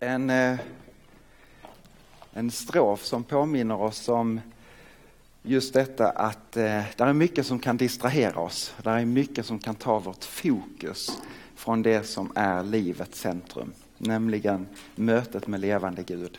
[0.00, 0.58] en, eh,
[2.32, 4.40] en strof som påminner oss om
[5.42, 8.74] just detta att eh, det är mycket som kan distrahera oss.
[8.82, 11.22] Det är mycket som kan ta vårt fokus
[11.54, 16.38] från det som är livets centrum, nämligen mötet med levande Gud.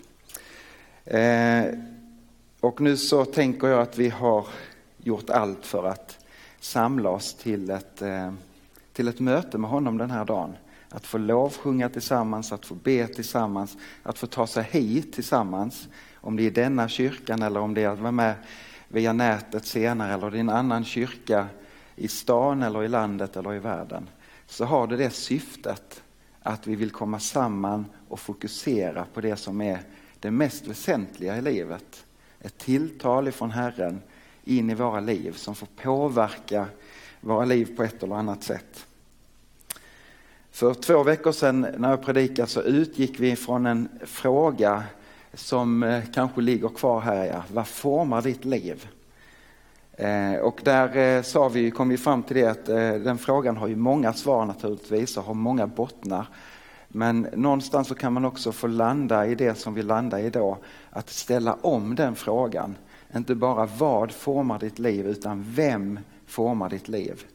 [1.05, 1.65] Eh,
[2.59, 4.47] och nu så tänker jag att vi har
[4.97, 6.25] gjort allt för att
[6.59, 8.33] samla oss till ett, eh,
[8.93, 10.55] till ett möte med honom den här dagen.
[10.89, 15.87] Att få lovsjunga tillsammans, att få be tillsammans, att få ta sig hit tillsammans.
[16.15, 18.35] Om det är denna kyrkan eller om det är att vara med
[18.87, 21.47] via nätet senare eller det är en annan kyrka
[21.95, 24.09] i stan eller i landet eller i världen.
[24.47, 26.03] Så har det det syftet
[26.43, 29.79] att vi vill komma samman och fokusera på det som är
[30.19, 32.05] det mest väsentliga i livet.
[32.39, 34.01] Ett tilltal ifrån Herren
[34.43, 36.65] in i våra liv som får påverka
[37.21, 38.87] våra liv på ett eller annat sätt.
[40.51, 44.83] För två veckor sedan när jag predikade så utgick vi från en fråga
[45.33, 47.25] som eh, kanske ligger kvar här.
[47.25, 47.43] Ja.
[47.53, 48.87] Vad formar ditt liv?
[49.91, 52.65] Eh, och där eh, sa vi, kom vi fram till det att
[53.03, 56.27] den frågan har ju många svar naturligtvis och har många bottnar.
[56.87, 60.57] Men någonstans så kan man också få landa i det som vi landar i då,
[60.89, 62.75] att ställa om den frågan.
[63.15, 67.25] Inte bara vad formar ditt liv utan vem formar ditt liv?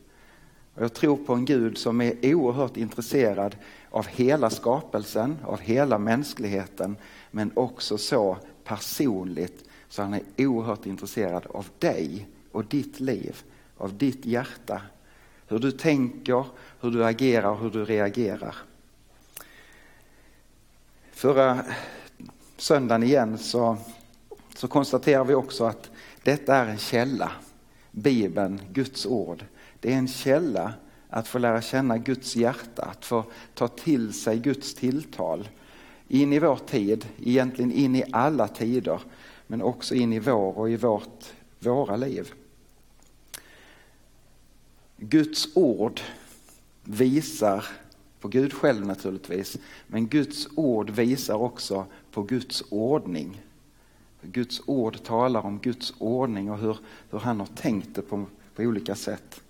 [0.75, 3.57] Jag tror på en Gud som är oerhört intresserad
[3.91, 6.97] av hela skapelsen, av hela mänskligheten,
[7.31, 13.43] men också så personligt så han är oerhört intresserad av dig och ditt liv,
[13.77, 14.83] av ditt hjärta.
[15.49, 16.45] Hur du tänker,
[16.81, 18.57] hur du agerar, hur du reagerar.
[21.13, 21.65] Förra
[22.57, 23.77] söndagen igen så,
[24.55, 25.91] så konstaterar vi också att
[26.23, 27.33] detta är en källa,
[27.91, 29.45] Bibeln, Guds ord.
[29.85, 30.75] Det är en källa
[31.09, 35.49] att få lära känna Guds hjärta, att få ta till sig Guds tilltal
[36.09, 39.01] in i vår tid, egentligen in i alla tider,
[39.47, 41.25] men också in i vår och i vårt,
[41.59, 42.33] våra liv.
[44.97, 46.01] Guds ord
[46.85, 47.65] visar
[48.21, 53.43] på Gud själv naturligtvis, men Guds ord visar också på Guds ordning.
[54.23, 56.79] Guds ord talar om Guds ordning och hur,
[57.11, 59.41] hur han har tänkt det på, på olika sätt.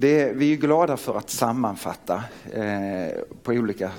[0.00, 3.10] Det, vi är glada för att sammanfatta eh,
[3.42, 3.90] på olika,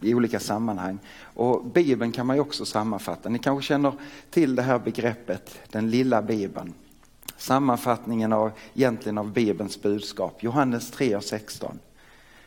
[0.00, 0.98] i olika sammanhang.
[1.22, 3.28] Och Bibeln kan man ju också sammanfatta.
[3.28, 3.92] Ni kanske känner
[4.30, 6.72] till det här begreppet, den lilla Bibeln.
[7.36, 11.78] Sammanfattningen av, egentligen av Bibelns budskap, Johannes 3 och 16.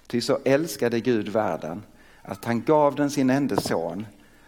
[0.07, 1.83] Ty så älskade Gud världen
[2.21, 4.05] att han gav den sin enda son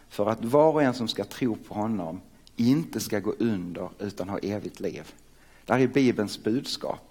[0.09, 2.21] för att var och en som ska tro på honom
[2.55, 5.13] inte ska gå under utan ha evigt liv.
[5.65, 7.10] Det här är Bibelns budskap.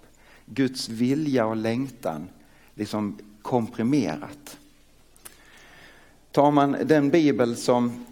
[0.53, 2.27] Guds vilja och längtan
[2.75, 4.57] liksom komprimerat.
[6.31, 8.05] Tar man den bibel som,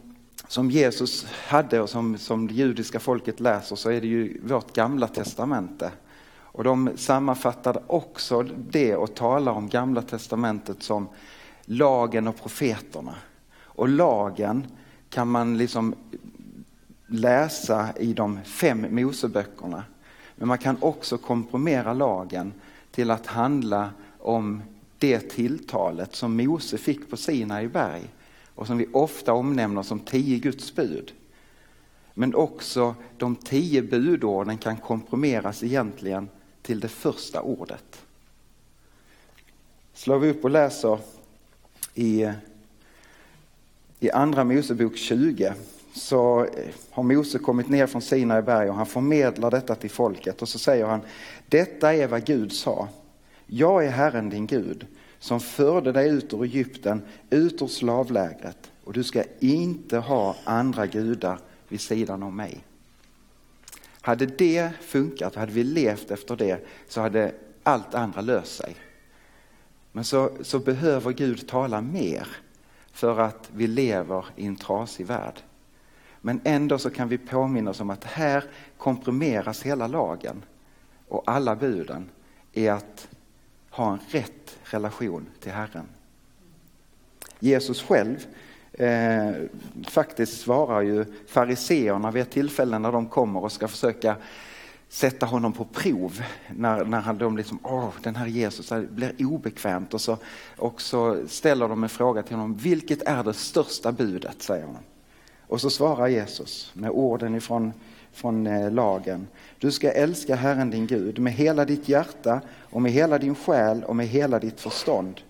[0.48, 4.74] som Jesus hade och som, som det judiska folket läser så är det ju vårt
[4.74, 5.92] gamla testamente.
[6.32, 11.08] Och de sammanfattade också det och talar om gamla testamentet som
[11.66, 13.16] lagen och profeterna.
[13.62, 14.68] Och lagen
[15.10, 15.96] kan man liksom
[17.08, 19.84] läsa i de fem Moseböckerna.
[20.40, 22.54] Men man kan också komprimera lagen
[22.92, 24.62] till att handla om
[24.98, 28.04] det tilltalet som Mose fick på Sinai berg
[28.56, 31.14] och som vi ofta omnämner som tio Guds bud.
[32.14, 36.30] Men också de tio budorden kan komprimeras egentligen
[36.62, 38.02] till det första ordet.
[39.94, 41.00] Slår vi upp och läser
[41.94, 42.30] i,
[44.00, 45.54] i Andra Mosebok 20
[45.94, 46.50] så eh,
[46.90, 50.60] har Mose kommit ner från Sinai berg och han förmedlar detta till folket och så
[50.60, 51.02] säger han,
[51.48, 52.88] detta är vad Gud sa.
[53.48, 54.88] Jag är Herren din Gud
[55.20, 60.88] som förde dig ut ur Egypten, ut ur slavlägret och du ska inte ha andra
[60.88, 62.64] gudar vid sidan om mig.
[64.02, 67.32] Hade det funkat, hade vi levt efter det, så hade
[67.64, 68.76] allt andra löst sig.
[69.92, 72.28] Men så, så behöver Gud tala mer
[72.92, 75.40] för att vi lever i en trasig värld.
[76.22, 78.44] Men ändå så kan vi påminna oss om att här
[78.78, 80.44] komprimeras hela lagen
[81.08, 82.10] och alla buden
[82.54, 83.08] i att
[83.70, 85.86] ha en rätt relation till Herren.
[87.40, 88.26] Jesus själv
[88.74, 89.32] eh,
[89.88, 94.16] faktiskt svarar ju fariseerna vid ett tillfälle när de kommer och ska försöka
[94.90, 96.22] sätta honom på prov
[96.56, 100.18] när, när han, de liksom, åh den här Jesus, det blir obekvämt och så,
[100.58, 104.78] och så ställer de en fråga till honom, vilket är det största budet, säger han.
[105.50, 107.74] Och så svarar Jesus med orden ifrån
[108.12, 109.28] från eh, lagen.
[109.60, 113.84] Du ska älska Herren din Gud med hela ditt hjärta och med hela din själ
[113.84, 115.22] och med hela ditt förstånd.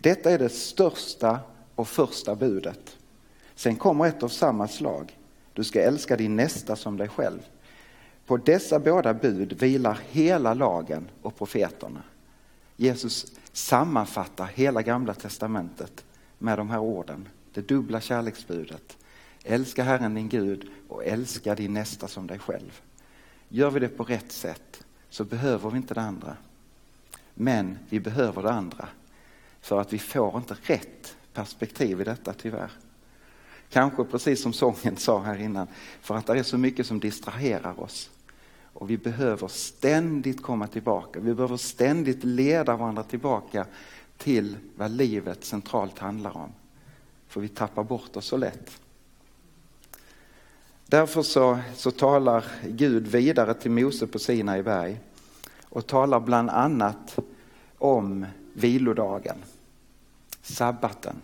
[0.00, 1.40] Detta är det största
[1.74, 2.96] och första budet.
[3.54, 5.18] Sen kommer ett av samma slag.
[5.52, 7.40] Du ska älska din nästa som dig själv.
[8.26, 12.02] På dessa båda bud vilar hela lagen och profeterna.
[12.76, 16.04] Jesus sammanfattar hela gamla testamentet
[16.38, 17.28] med de här orden.
[17.54, 18.96] Det dubbla kärleksbudet.
[19.44, 22.80] Älska Herren din Gud och älska din nästa som dig själv.
[23.48, 26.36] Gör vi det på rätt sätt så behöver vi inte det andra.
[27.34, 28.88] Men vi behöver det andra
[29.60, 32.70] för att vi får inte rätt perspektiv i detta tyvärr.
[33.70, 35.66] Kanske precis som sången sa här innan,
[36.00, 38.10] för att det är så mycket som distraherar oss.
[38.72, 41.20] Och vi behöver ständigt komma tillbaka.
[41.20, 43.66] Vi behöver ständigt leda varandra tillbaka
[44.18, 46.52] till vad livet centralt handlar om.
[47.28, 48.80] För vi tappar bort oss så lätt.
[50.92, 55.00] Därför så, så talar Gud vidare till Mose på Sinai berg
[55.64, 57.18] och talar bland annat
[57.78, 59.36] om vilodagen,
[60.42, 61.16] sabbaten.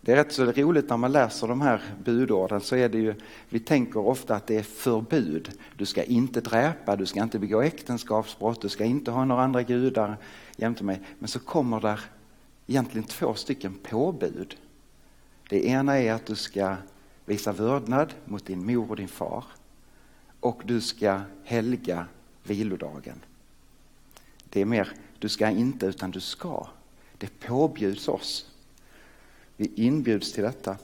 [0.00, 3.14] Det är rätt så roligt när man läser de här budorden så är det ju,
[3.48, 5.50] vi tänker ofta att det är förbud.
[5.76, 9.62] Du ska inte dräpa, du ska inte begå äktenskapsbrott, du ska inte ha några andra
[9.62, 10.16] gudar
[10.56, 11.00] jämte mig.
[11.18, 12.00] Men så kommer där
[12.66, 14.56] egentligen två stycken påbud.
[15.48, 16.76] Det ena är att du ska
[17.28, 19.44] visa vördnad mot din mor och din far
[20.40, 22.06] och du ska helga
[22.42, 23.20] vilodagen.
[24.50, 26.66] Det är mer, du ska inte utan du ska.
[27.18, 28.50] Det påbjuds oss.
[29.56, 30.76] Vi inbjuds till detta.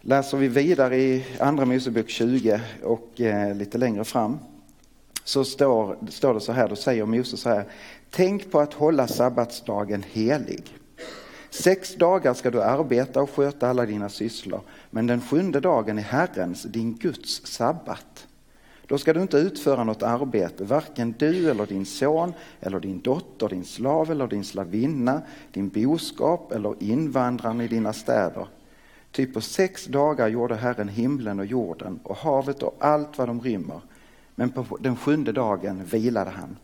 [0.00, 4.38] Läser vi vidare i Andra Mosebok 20 och eh, lite längre fram
[5.24, 7.64] så står, står det så här, då säger Mose så här.
[8.10, 10.81] Tänk på att hålla sabbatsdagen helig.
[11.52, 14.60] Sex dagar ska du arbeta och sköta alla dina sysslor,
[14.90, 18.26] men den sjunde dagen är Herrens, din Guds sabbat.
[18.86, 23.48] Då ska du inte utföra något arbete, varken du eller din son eller din dotter,
[23.48, 28.46] din slav eller din slavinna, din boskap eller invandraren i dina städer.
[29.10, 33.40] Ty på sex dagar gjorde Herren himlen och jorden och havet och allt vad de
[33.40, 33.80] rymmer.
[34.34, 36.56] Men på den sjunde dagen vilade han.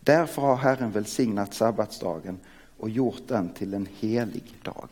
[0.00, 2.38] Därför har Herren välsignat sabbatsdagen
[2.84, 4.88] och gjort den till en helig dag.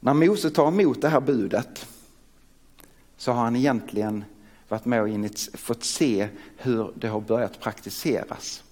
[0.00, 1.86] När Mose tar emot det här budet
[3.16, 4.24] så har han egentligen
[4.68, 5.08] varit med och
[5.54, 8.62] fått se hur det har börjat praktiseras.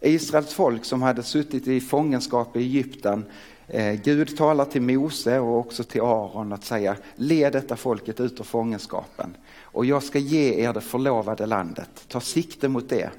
[0.00, 3.24] Israels folk som hade suttit i fångenskap i Egypten,
[3.66, 8.40] eh, Gud talar till Mose och också till Aron att säga, led detta folket ut
[8.40, 13.10] ur fångenskapen och jag ska ge er det förlovade landet, ta sikte mot det.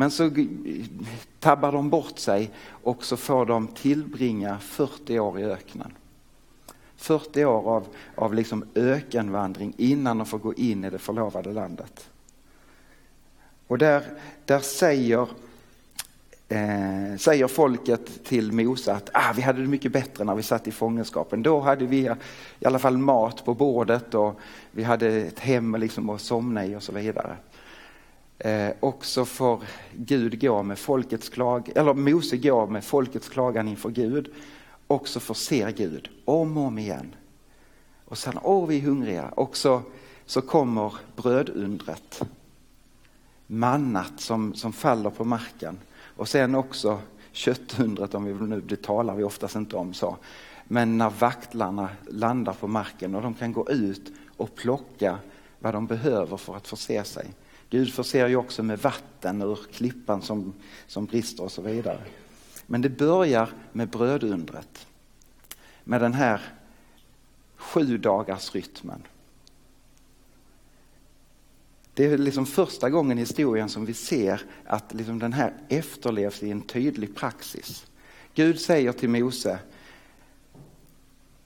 [0.00, 0.30] Men så
[1.40, 5.92] tabbar de bort sig och så får de tillbringa 40 år i öknen.
[6.96, 12.10] 40 år av, av liksom ökenvandring innan de får gå in i det förlovade landet.
[13.66, 14.02] Och där,
[14.44, 15.28] där säger,
[16.48, 20.68] eh, säger folket till Mose att ah, vi hade det mycket bättre när vi satt
[20.68, 21.42] i fångenskapen.
[21.42, 22.10] Då hade vi
[22.60, 24.40] i alla fall mat på bordet och
[24.70, 27.36] vi hade ett hem liksom att somna i och så vidare.
[28.38, 29.62] Eh, också får
[29.92, 34.34] Gud gå med folkets klag, eller Mose gå med folkets klagan inför Gud
[34.90, 37.14] Också får förser Gud om och om igen.
[38.04, 39.28] Och sen, åh vi är hungriga.
[39.28, 39.82] Och så,
[40.26, 42.22] så kommer brödundret.
[43.46, 45.78] Mannat som, som faller på marken.
[46.16, 47.00] Och sen också
[47.32, 50.16] köttundret, om vi nu, det talar vi oftast inte om så.
[50.64, 55.18] Men när vaktlarna landar på marken och de kan gå ut och plocka
[55.58, 57.26] vad de behöver för att förse sig.
[57.70, 60.54] Gud förser ju också med vatten ur klippan som,
[60.86, 62.00] som brister och så vidare.
[62.66, 64.86] Men det börjar med brödundret.
[65.84, 66.40] Med den här
[67.56, 69.02] sju dagars rytmen.
[71.94, 76.42] Det är liksom första gången i historien som vi ser att liksom den här efterlevs
[76.42, 77.86] i en tydlig praxis.
[78.34, 79.58] Gud säger till Mose,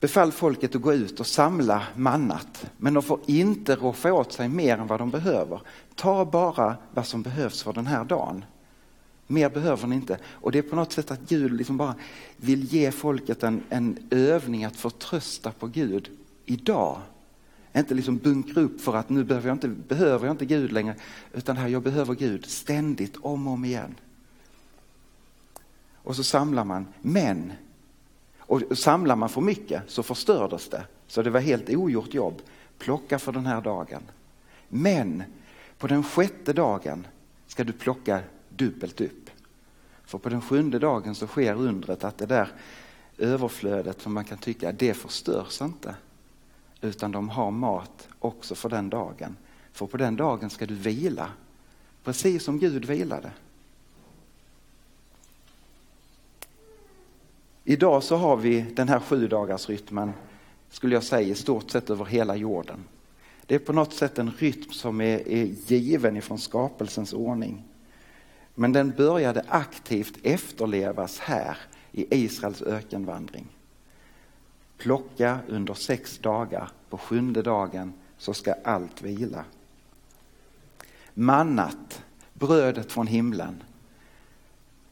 [0.03, 4.49] befall folket att gå ut och samla mannat, men de får inte roffa åt sig
[4.49, 5.61] mer än vad de behöver.
[5.95, 8.45] Ta bara vad som behövs för den här dagen.
[9.27, 10.17] Mer behöver ni inte.
[10.25, 11.95] Och det är på något sätt att Gud liksom bara
[12.37, 16.09] vill ge folket en, en övning att förtrösta på Gud
[16.45, 17.01] idag.
[17.73, 20.95] Inte liksom bunkra upp för att nu behöver jag, inte, behöver jag inte Gud längre,
[21.33, 23.95] utan här, jag behöver Gud ständigt, om och om igen.
[25.95, 27.53] Och så samlar man, men,
[28.53, 30.83] och samlar man för mycket så förstördes det.
[31.07, 32.41] Så det var helt ogjort jobb.
[32.77, 34.01] Plocka för den här dagen.
[34.69, 35.23] Men
[35.77, 37.07] på den sjätte dagen
[37.47, 38.19] ska du plocka
[38.49, 39.29] dubbelt upp.
[40.05, 42.47] För på den sjunde dagen så sker undret att det där
[43.17, 45.95] överflödet som man kan tycka, det förstörs inte.
[46.81, 49.37] Utan de har mat också för den dagen.
[49.71, 51.29] För på den dagen ska du vila.
[52.03, 53.31] Precis som Gud vilade.
[57.63, 60.13] Idag så har vi den här sju dagars rytmen
[60.69, 62.83] skulle jag säga i stort sett över hela jorden.
[63.45, 67.63] Det är på något sätt en rytm som är, är given ifrån skapelsens ordning.
[68.55, 71.57] Men den började aktivt efterlevas här
[71.91, 73.47] i Israels ökenvandring.
[74.77, 79.45] Plocka under sex dagar, på sjunde dagen så ska allt vila.
[81.13, 82.03] Mannat,
[82.33, 83.63] brödet från himlen,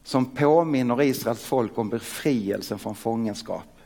[0.04, 3.78] som påminner Israels folk om befrielsen från fångenskap,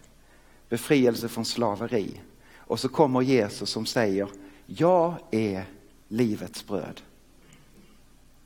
[0.68, 2.20] befrielse från slaveri.
[2.56, 4.28] Och så kommer Jesus som säger,
[4.66, 5.64] jag är
[6.08, 7.00] livets bröd.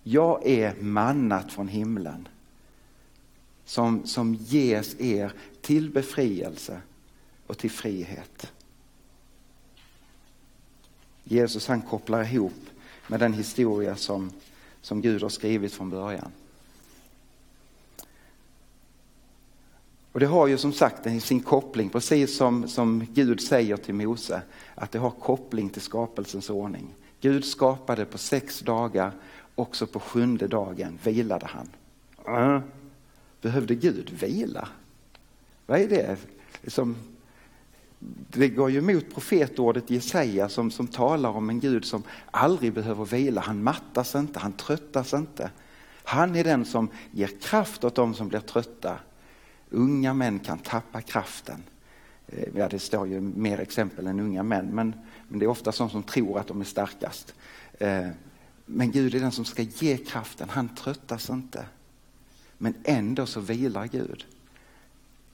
[0.03, 2.29] Jag är mannat från himlen
[3.65, 6.81] som, som ges er till befrielse
[7.47, 8.53] och till frihet.
[11.25, 12.67] Jesus han kopplar ihop
[13.07, 14.31] med den historia som,
[14.81, 16.33] som Gud har skrivit från början.
[20.13, 24.43] Och det har ju som sagt sin koppling, precis som, som Gud säger till Mose,
[24.75, 26.95] att det har koppling till skapelsens ordning.
[27.21, 29.13] Gud skapade på sex dagar,
[29.55, 31.69] också på sjunde dagen vilade han.
[33.41, 34.69] Behövde Gud vila?
[35.67, 36.17] Vad är det?
[36.67, 36.97] Som,
[38.29, 43.05] det går ju emot profetordet Jesaja som, som talar om en Gud som aldrig behöver
[43.05, 43.41] vila.
[43.41, 45.51] Han mattas inte, han tröttas inte.
[46.05, 48.99] Han är den som ger kraft åt dem som blir trötta.
[49.71, 51.63] Unga män kan tappa kraften.
[52.27, 54.95] Eh, ja, det står ju mer exempel än unga män, men,
[55.29, 57.35] men det är ofta sådana som tror att de är starkast.
[57.79, 58.09] Eh,
[58.67, 61.65] men Gud är den som ska ge kraften, han tröttas inte.
[62.59, 64.25] Men ändå så vilar Gud.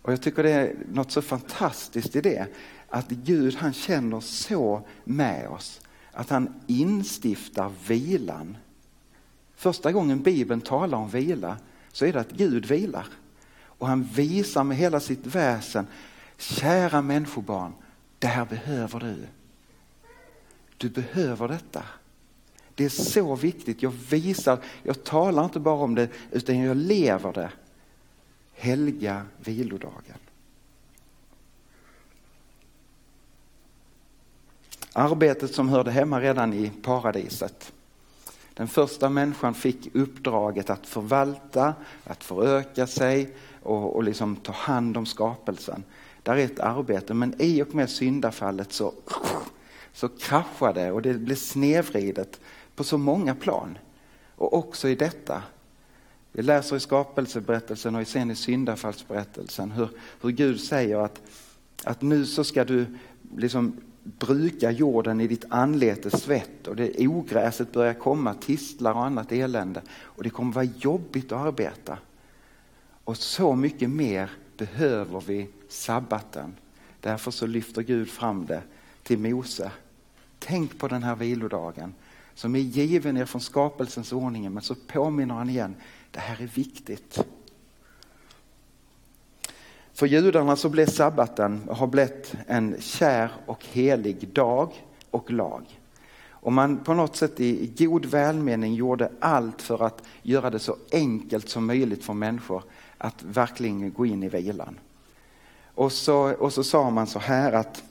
[0.02, 2.46] Och jag tycker det är något så fantastiskt i det,
[2.88, 5.80] att Gud han känner så med oss,
[6.12, 8.56] att han instiftar vilan.
[9.54, 11.58] Första gången Bibeln talar om vila
[11.92, 13.06] så är det att Gud vilar.
[13.78, 15.86] Och han visar med hela sitt väsen,
[16.36, 17.72] kära människobarn,
[18.18, 19.26] det här behöver du.
[20.76, 21.82] Du behöver detta.
[22.74, 23.82] Det är så viktigt.
[23.82, 27.50] Jag visar, jag talar inte bara om det utan jag lever det.
[28.54, 30.18] Helga vilodagen.
[34.92, 37.72] Arbetet som hörde hemma redan i paradiset.
[38.56, 44.96] Den första människan fick uppdraget att förvalta, att föröka sig och, och liksom ta hand
[44.96, 45.84] om skapelsen.
[46.22, 48.92] Där är ett arbete, men i och med syndafallet så,
[49.92, 50.08] så
[50.74, 52.40] det och det blir snedvridet
[52.76, 53.78] på så många plan.
[54.34, 55.42] Och också i detta.
[56.32, 59.88] Vi läser i skapelseberättelsen och sen i syndafallsberättelsen hur,
[60.20, 61.20] hur Gud säger att,
[61.84, 62.86] att nu så ska du
[63.36, 63.80] liksom
[64.18, 69.82] bruka jorden i ditt anletes svett och det ogräset börjar komma, tistlar och annat elände.
[69.90, 71.98] Och det kommer vara jobbigt att arbeta.
[73.04, 76.54] Och så mycket mer behöver vi sabbaten.
[77.00, 78.62] Därför så lyfter Gud fram det
[79.02, 79.70] till Mose.
[80.38, 81.94] Tänk på den här vilodagen
[82.34, 85.74] som är given er från skapelsens ordning, men så påminner han igen,
[86.10, 87.26] det här är viktigt.
[89.96, 95.80] För judarna så blev sabbaten har blivit en kär och helig dag och lag.
[96.28, 100.76] Och man på något sätt i god välmening gjorde allt för att göra det så
[100.92, 102.62] enkelt som möjligt för människor
[102.98, 104.78] att verkligen gå in i vilan.
[105.74, 107.82] Och så, och så sa man så här att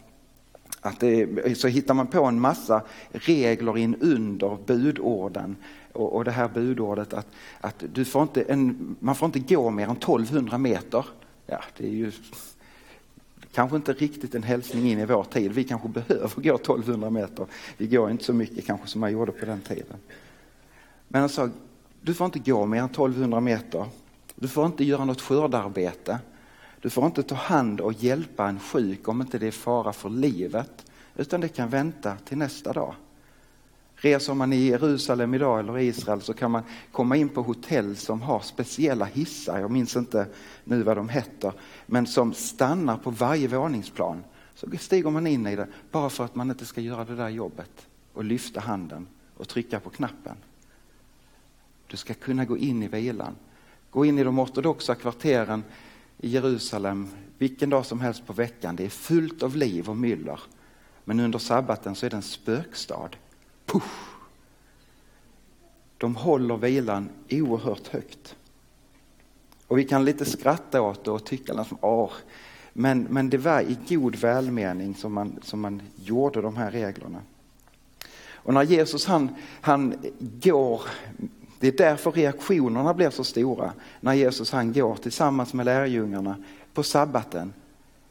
[0.82, 2.82] att det, så hittar man på en massa
[3.12, 5.56] regler in under budorden
[5.94, 7.28] och, och det här budordet att,
[7.62, 11.06] att du får inte en, man får inte gå mer än 1200 meter.
[11.46, 12.12] Ja, det är ju
[13.54, 15.52] kanske inte riktigt en hälsning in i vår tid.
[15.52, 17.46] Vi kanske behöver gå 1200 meter.
[17.78, 19.98] Vi går inte så mycket kanske som man gjorde på den tiden.
[21.08, 21.50] Men han sa,
[22.02, 23.86] du får inte gå mer än 1200 meter.
[24.36, 26.20] Du får inte göra något skördarbete.
[26.82, 30.10] Du får inte ta hand och hjälpa en sjuk om inte det är fara för
[30.10, 30.86] livet,
[31.16, 32.96] utan det kan vänta till nästa dag.
[34.06, 38.22] Reser man i Jerusalem idag eller Israel så kan man komma in på hotell som
[38.22, 40.28] har speciella hissar, jag minns inte
[40.64, 41.54] nu vad de heter,
[41.86, 44.24] men som stannar på varje våningsplan.
[44.56, 47.30] Så stiger man in i det bara för att man inte ska göra det där
[47.30, 49.08] jobbet och lyfta handen
[49.38, 50.36] och trycka på knappen.
[51.88, 53.36] Du ska kunna gå in i vilan.
[53.90, 55.64] Gå in i de ortodoxa kvarteren
[56.18, 57.08] i Jerusalem
[57.38, 58.76] vilken dag som helst på veckan.
[58.76, 60.40] Det är fullt av liv och myller.
[61.04, 63.10] Men under sabbaten så är det en spökstad.
[63.66, 64.06] Puff!
[65.98, 68.36] De håller vilan oerhört högt.
[69.68, 72.12] Och vi kan lite skratta åt det och tycka att åh,
[72.74, 77.22] men, men det var i god välmening som man, som man gjorde de här reglerna.
[78.34, 79.30] Och när Jesus han,
[79.62, 80.82] han går
[81.60, 86.36] Det är därför reaktionerna blir så stora när Jesus han går tillsammans med lärjungarna
[86.74, 87.54] på sabbaten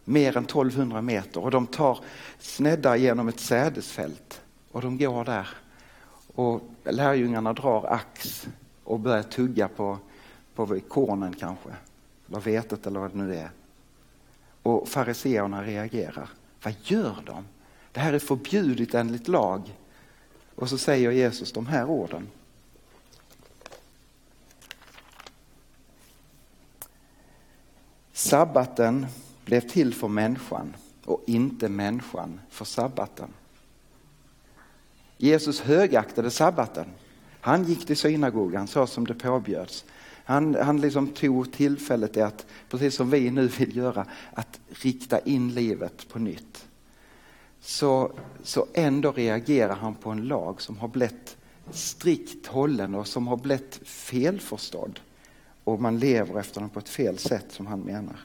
[0.04, 1.98] mer än 1200 meter och de tar
[2.38, 4.40] snedda genom ett sädesfält
[4.74, 5.48] och de går där
[6.34, 8.46] och lärjungarna drar ax
[8.84, 9.98] och börjar tugga på,
[10.54, 11.68] på kornen kanske,
[12.28, 13.50] eller vetet eller vad det nu är.
[14.62, 16.28] Och fariseerna reagerar.
[16.62, 17.44] Vad gör de?
[17.92, 19.74] Det här är förbjudet enligt lag.
[20.54, 22.26] Och så säger Jesus de här orden.
[28.12, 29.06] Sabbaten
[29.44, 33.28] blev till för människan och inte människan för sabbaten.
[35.16, 36.86] Jesus högaktade sabbaten.
[37.40, 39.84] Han gick till synagogan så som det påbjöds.
[40.24, 45.18] Han, han liksom tog tillfället i att, precis som vi nu vill göra, att rikta
[45.18, 46.66] in livet på nytt.
[47.60, 51.36] Så, så ändå reagerar han på en lag som har blivit
[51.70, 55.00] strikt hållen och som har blivit felförstådd.
[55.64, 58.16] Och man lever efter den på ett fel sätt som han menar.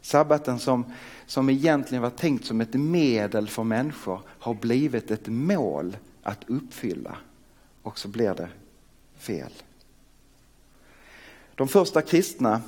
[0.00, 0.84] Sabbaten som,
[1.26, 7.16] som egentligen var tänkt som ett medel för människor har blivit ett mål att uppfylla
[7.82, 8.48] och så blir det
[9.18, 9.52] fel.
[11.54, 12.60] De första kristna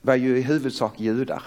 [0.00, 1.42] var ju i huvudsak judar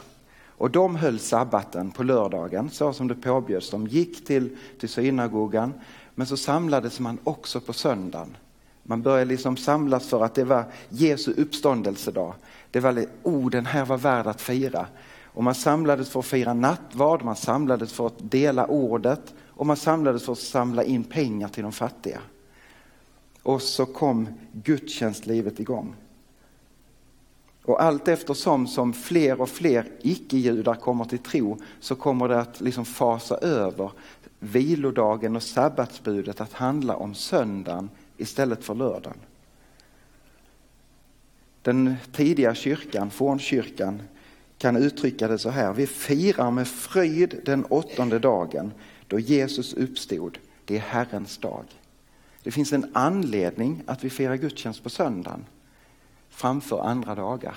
[0.57, 3.69] och de höll sabbaten på lördagen så som det påbjöds.
[3.69, 5.73] De gick till, till synagogan
[6.15, 8.37] men så samlades man också på söndagen.
[8.87, 12.33] Man började liksom samlas för att det var Jesu uppståndelsedag.
[12.71, 14.87] Det var, oh den här var värd att fira.
[15.23, 19.77] Och man samlades för att fira nattvard, man samlades för att dela ordet och man
[19.77, 22.19] samlades för att samla in pengar till de fattiga.
[23.43, 25.95] Och så kom gudstjänstlivet igång.
[27.63, 32.61] Och allt eftersom som fler och fler icke-judar kommer till tro så kommer det att
[32.61, 33.91] liksom fasa över
[34.39, 39.17] vilodagen och sabbatsbudet att handla om söndagen istället för lördagen.
[41.61, 44.01] Den tidiga kyrkan, fornkyrkan,
[44.57, 45.73] kan uttrycka det så här.
[45.73, 48.71] Vi firar med fröjd den åttonde dagen
[49.07, 50.37] då Jesus uppstod.
[50.65, 51.65] Det är Herrens dag.
[52.43, 55.45] Det finns en anledning att vi firar gudstjänst på söndagen
[56.29, 57.55] framför andra dagar.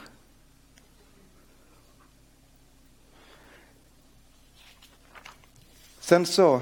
[6.00, 6.60] Sen så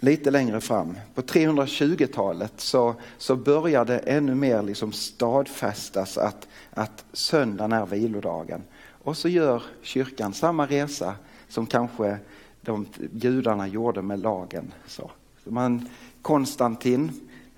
[0.00, 7.72] lite längre fram, på 320-talet så, så började ännu mer liksom stadfästas att, att söndagen
[7.72, 8.62] är vilodagen.
[9.02, 11.14] Och så gör kyrkan samma resa
[11.48, 12.18] som kanske
[12.60, 14.72] de judarna gjorde med lagen.
[14.86, 15.10] Så.
[15.44, 15.88] Man,
[16.22, 17.12] Konstantin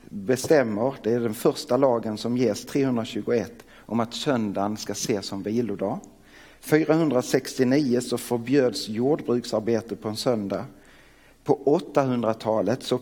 [0.08, 3.52] bestämmer, det är den första lagen som ges 321,
[3.86, 6.00] om att söndagen ska ses som vilodag.
[6.60, 10.64] 469 så förbjöds jordbruksarbete på en söndag.
[11.48, 13.00] På 800-talet så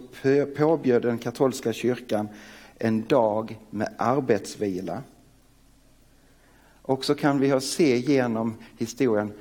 [0.57, 2.29] påbjöd den katolska kyrkan
[2.79, 5.03] en dag med arbetsvila.
[6.83, 9.33] Och så kan vi se genom historien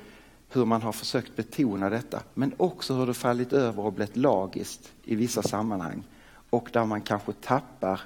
[0.48, 4.92] hur man har försökt betona detta, men också hur det fallit över och blivit lagiskt
[5.04, 6.02] i vissa sammanhang.
[6.50, 8.00] Och där man kanske tappar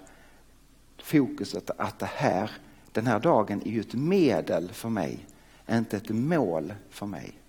[1.02, 2.50] fokuset att det här,
[2.92, 5.26] den här dagen är ju ett medel för mig,
[5.70, 7.39] inte ett mål för mig.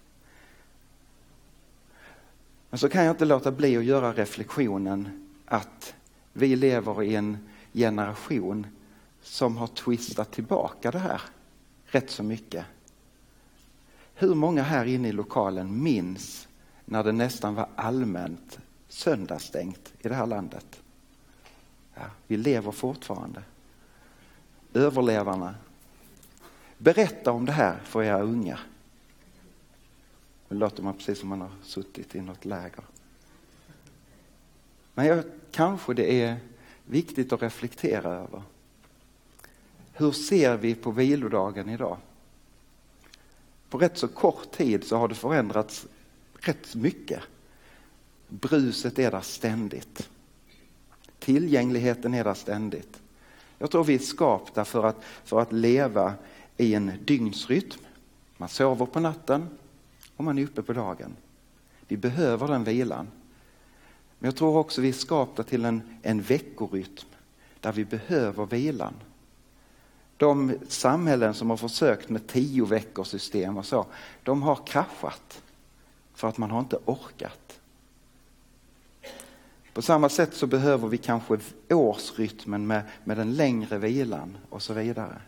[2.71, 5.93] Men så kan jag inte låta bli att göra reflektionen att
[6.33, 7.37] vi lever i en
[7.73, 8.67] generation
[9.21, 11.21] som har twistat tillbaka det här
[11.85, 12.65] rätt så mycket.
[14.15, 16.47] Hur många här inne i lokalen minns
[16.85, 20.81] när det nästan var allmänt söndagsstängt i det här landet?
[21.93, 23.43] Ja, vi lever fortfarande.
[24.73, 25.55] Överlevarna.
[26.77, 28.59] Berätta om det här för era unga.
[30.51, 32.83] Nu låter man precis som man har suttit i något läger.
[34.93, 36.37] Men jag, kanske det är
[36.85, 38.43] viktigt att reflektera över.
[39.93, 41.97] Hur ser vi på vilodagen idag?
[43.69, 45.87] På rätt så kort tid så har det förändrats
[46.39, 47.21] rätt mycket.
[48.27, 50.09] Bruset är där ständigt.
[51.19, 53.01] Tillgängligheten är där ständigt.
[53.57, 56.13] Jag tror vi är skapta för att, för att leva
[56.57, 57.79] i en dygnsrytm.
[58.37, 59.47] Man sover på natten
[60.21, 61.15] om man är uppe på dagen.
[61.87, 63.07] Vi behöver den vilan.
[64.19, 67.07] Men jag tror också vi är skapta till en, en veckorytm
[67.59, 68.93] där vi behöver vilan.
[70.17, 73.85] De samhällen som har försökt med tio veckors system och så,
[74.23, 75.43] de har kraschat
[76.13, 77.59] för att man har inte orkat.
[79.73, 81.37] På samma sätt så behöver vi kanske
[81.69, 85.21] årsrytmen med, med den längre vilan och så vidare.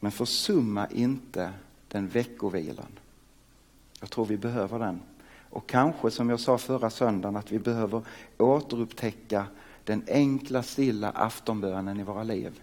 [0.00, 1.52] Men försumma inte
[1.88, 2.98] den veckovilan.
[4.00, 5.00] Jag tror vi behöver den.
[5.50, 8.02] Och kanske som jag sa förra söndagen att vi behöver
[8.38, 9.46] återupptäcka
[9.84, 12.60] den enkla stilla aftonbönen i våra liv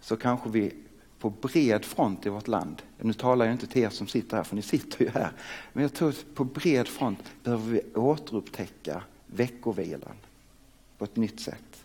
[0.00, 0.74] så kanske vi
[1.18, 4.44] på bred front i vårt land, nu talar jag inte till er som sitter här
[4.44, 5.32] för ni sitter ju här,
[5.72, 10.16] men jag tror att på bred front behöver vi återupptäcka veckovilan
[10.98, 11.84] på ett nytt sätt.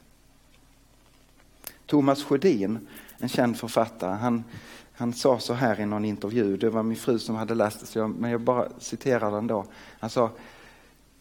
[1.86, 4.44] Thomas Sjödin, en känd författare, han,
[4.94, 8.08] han sa så här i någon intervju, det var min fru som hade läst det,
[8.08, 9.66] men jag bara citerar den då.
[10.00, 10.32] Han sa,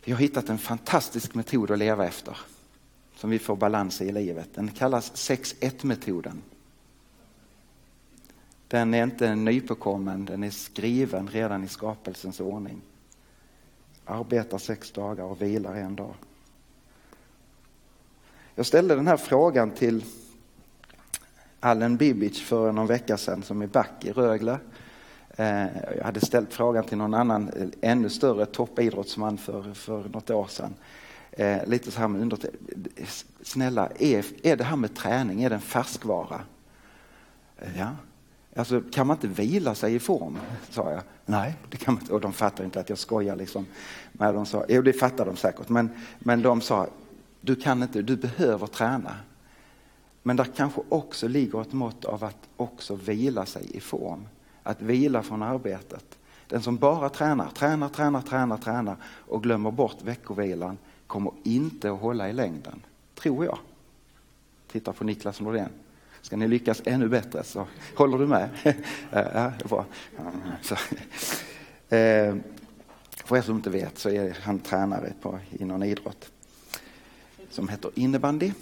[0.05, 2.37] vi har hittat en fantastisk metod att leva efter,
[3.17, 4.49] som vi får balans i i livet.
[4.55, 6.43] Den kallas 6-1-metoden.
[8.69, 12.81] Den är inte nypåkommen, den är skriven redan i skapelsens ordning.
[14.05, 16.15] Arbetar sex dagar och vilar en dag.
[18.55, 20.05] Jag ställde den här frågan till
[21.61, 24.59] Allen Bibic för någon vecka sedan som är back i Rögle.
[25.37, 30.31] Eh, jag hade ställt frågan till någon annan eh, ännu större toppidrottsman för, för något
[30.31, 30.75] år sedan.
[31.33, 32.39] Eh, lite så här med under...
[33.43, 36.41] Snälla, är, är det här med träning, är det en färskvara?
[37.77, 37.89] Ja.
[38.57, 40.39] Alltså, kan man inte vila sig i form?
[40.71, 41.03] sa jag.
[41.27, 42.15] Nej, det kan man inte.
[42.15, 43.37] Och de fattar inte att jag skojar.
[43.37, 43.67] Liksom.
[44.13, 45.69] Men de sa, jo, det fattar de säkert.
[45.69, 46.87] Men, men de sa,
[47.41, 49.15] du kan inte, du behöver träna.
[50.23, 54.27] Men där kanske också ligger ett mått av att också vila sig i form.
[54.63, 56.19] Att vila från arbetet.
[56.49, 62.01] Den som bara tränar, tränar, tränar, tränar, tränar och glömmer bort veckovilan kommer inte att
[62.01, 62.83] hålla i längden.
[63.15, 63.59] Tror jag.
[64.73, 65.69] Titta på Niklas Nordén.
[66.23, 68.49] Ska ni lyckas ännu bättre så håller du med?
[69.11, 69.85] ja, bra.
[70.19, 70.75] Mm, så.
[71.95, 72.37] Eh,
[73.25, 76.31] för er som inte vet så är han tränare på, i någon idrott
[77.51, 78.53] som heter innebandy.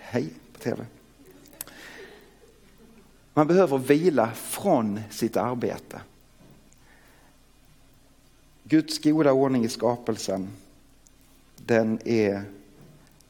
[0.00, 0.84] Hej på tv.
[3.34, 6.00] Man behöver vila från sitt arbete.
[8.64, 10.48] Guds goda ordning i skapelsen,
[11.56, 12.44] den är,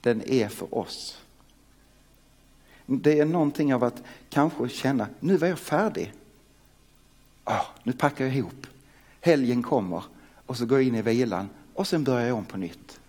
[0.01, 1.19] den är för oss.
[2.87, 6.13] Det är någonting av att kanske känna, nu var jag färdig.
[7.45, 8.67] Oh, nu packar jag ihop.
[9.21, 10.05] Helgen kommer
[10.47, 13.01] och så går jag in i vilan och sen börjar jag om på nytt.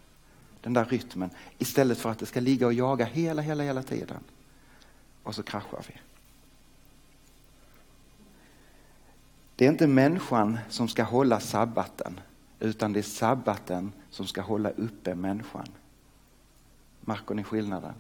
[0.62, 4.20] Den där rytmen istället för att det ska ligga och jaga hela, hela, hela tiden.
[5.24, 5.94] Och så kraschar vi.
[9.56, 12.20] Det är inte människan som ska hålla sabbaten
[12.60, 15.68] utan det är sabbaten som ska hålla uppe människan.
[17.02, 17.94] Märker ni skillnaden?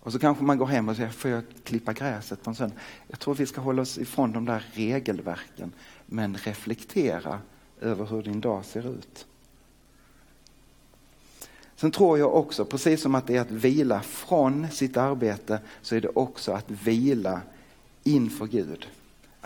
[0.00, 2.76] Och så kanske man går hem och säger, får jag klippa gräset på en söndag?
[3.08, 5.72] Jag tror vi ska hålla oss ifrån de där regelverken
[6.06, 7.40] men reflektera
[7.80, 9.26] över hur din dag ser ut.
[11.76, 15.94] Sen tror jag också, precis som att det är att vila från sitt arbete, så
[15.94, 17.40] är det också att vila
[18.04, 18.86] inför Gud.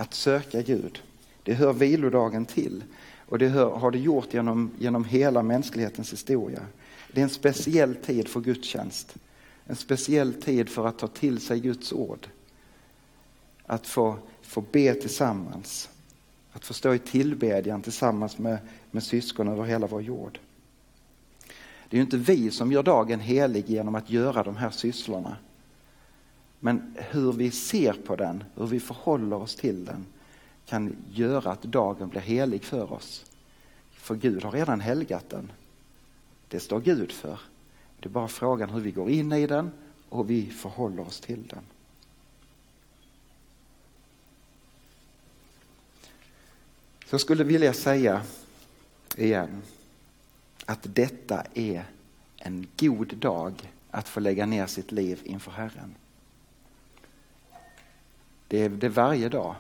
[0.01, 1.03] Att söka Gud.
[1.43, 2.85] Det hör vilodagen till
[3.27, 6.61] och det hör, har det gjort genom, genom hela mänsklighetens historia.
[7.13, 9.15] Det är en speciell tid för gudstjänst.
[9.67, 12.29] En speciell tid för att ta till sig Guds ord.
[13.67, 15.89] Att få, få be tillsammans.
[16.53, 18.59] Att få stå i tillbedjan tillsammans med,
[18.91, 20.39] med syskon över hela vår jord.
[21.89, 25.37] Det är ju inte vi som gör dagen helig genom att göra de här sysslorna.
[26.61, 30.07] Men hur vi ser på den, hur vi förhåller oss till den
[30.67, 33.25] kan göra att dagen blir helig för oss.
[33.91, 35.53] För Gud har redan helgat den.
[36.49, 37.41] Det står Gud för.
[38.01, 39.71] Det är bara frågan hur vi går in i den
[40.09, 41.63] och hur vi förhåller oss till den.
[47.07, 48.23] Så jag skulle vilja säga
[49.17, 49.63] igen
[50.65, 51.85] att detta är
[52.37, 55.95] en god dag att få lägga ner sitt liv inför Herren.
[58.51, 59.55] Det är det varje dag,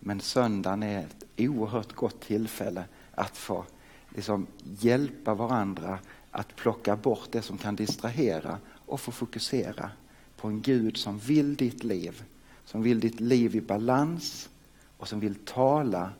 [0.00, 3.64] men söndagen är ett oerhört gott tillfälle att få
[4.08, 4.46] liksom
[4.80, 5.98] hjälpa varandra
[6.30, 9.90] att plocka bort det som kan distrahera och få fokusera
[10.36, 12.24] på en Gud som vill ditt liv,
[12.64, 14.48] som vill ditt liv i balans
[14.96, 16.10] och som vill tala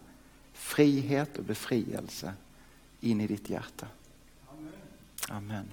[0.52, 2.34] frihet och befrielse
[3.00, 3.86] in i ditt hjärta.
[5.28, 5.66] Amen.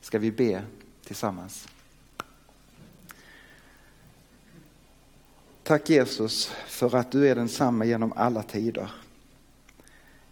[0.00, 0.64] Ska vi be
[1.04, 1.68] tillsammans?
[5.72, 8.90] Tack Jesus för att du är densamma genom alla tider.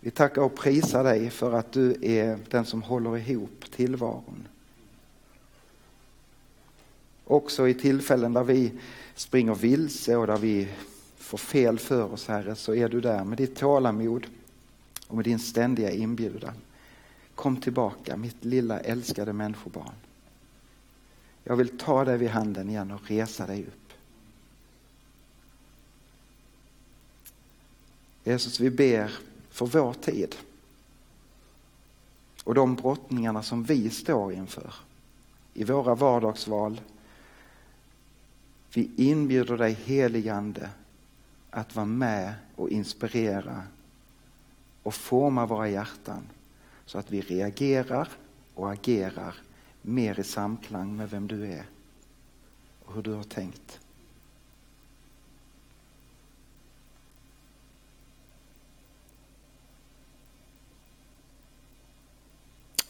[0.00, 4.48] Vi tackar och prisar dig för att du är den som håller ihop tillvaron.
[7.24, 8.72] Också i tillfällen där vi
[9.14, 10.68] springer vilse och där vi
[11.16, 14.26] får fel för oss, Herre, så är du där med ditt tålamod
[15.06, 16.54] och med din ständiga inbjudan.
[17.34, 19.94] Kom tillbaka, mitt lilla älskade människobarn.
[21.44, 23.89] Jag vill ta dig vid handen igen och resa dig upp.
[28.24, 29.12] Jesus, vi ber
[29.50, 30.36] för vår tid.
[32.44, 34.74] och de brottningarna som vi står inför
[35.54, 36.80] i våra vardagsval.
[38.72, 40.70] Vi inbjuder dig heligande
[41.50, 43.62] att vara med och inspirera
[44.82, 46.22] och forma våra hjärtan
[46.86, 48.08] så att vi reagerar
[48.54, 49.34] och agerar
[49.82, 51.64] mer i samklang med vem du är
[52.84, 53.79] och hur du har tänkt.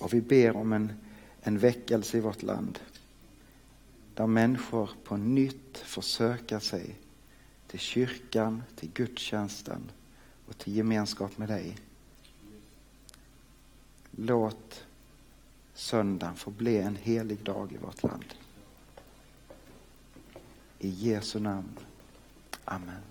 [0.01, 0.93] Och vi ber om en,
[1.43, 2.79] en väckelse i vårt land
[4.15, 6.95] där människor på nytt får söka sig
[7.67, 9.91] till kyrkan, till gudstjänsten
[10.49, 11.77] och till gemenskap med dig.
[14.11, 14.85] Låt
[15.75, 18.25] söndagen få bli en helig dag i vårt land.
[20.79, 21.79] I Jesu namn.
[22.65, 23.10] Amen.